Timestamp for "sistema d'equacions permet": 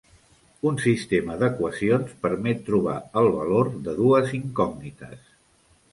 0.85-2.65